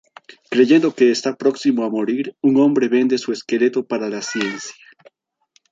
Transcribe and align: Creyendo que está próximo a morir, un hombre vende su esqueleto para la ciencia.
Creyendo 0.49 0.95
que 0.95 1.07
está 1.11 1.35
próximo 1.37 1.83
a 1.83 1.89
morir, 1.97 2.25
un 2.47 2.53
hombre 2.59 2.87
vende 2.95 3.19
su 3.19 3.31
esqueleto 3.33 3.85
para 3.85 4.09
la 4.09 4.23
ciencia. 4.23 4.73